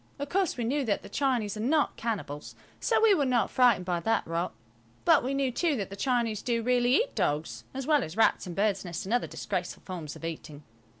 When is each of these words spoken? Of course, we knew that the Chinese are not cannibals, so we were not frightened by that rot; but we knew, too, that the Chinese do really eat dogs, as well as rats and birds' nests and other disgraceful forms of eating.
Of 0.17 0.29
course, 0.29 0.57
we 0.57 0.63
knew 0.63 0.83
that 0.85 1.03
the 1.03 1.09
Chinese 1.09 1.55
are 1.57 1.59
not 1.59 1.95
cannibals, 1.95 2.55
so 2.79 2.99
we 3.03 3.13
were 3.13 3.23
not 3.23 3.51
frightened 3.51 3.85
by 3.85 3.99
that 3.99 4.25
rot; 4.25 4.51
but 5.05 5.23
we 5.23 5.35
knew, 5.35 5.51
too, 5.51 5.75
that 5.75 5.91
the 5.91 5.95
Chinese 5.95 6.41
do 6.41 6.63
really 6.63 6.95
eat 6.95 7.13
dogs, 7.13 7.65
as 7.71 7.85
well 7.85 8.03
as 8.03 8.17
rats 8.17 8.47
and 8.47 8.55
birds' 8.55 8.83
nests 8.83 9.05
and 9.05 9.13
other 9.13 9.27
disgraceful 9.27 9.83
forms 9.85 10.15
of 10.15 10.25
eating. 10.25 10.63